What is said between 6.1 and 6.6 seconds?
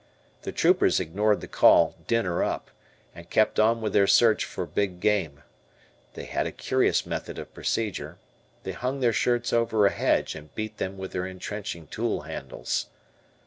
They had a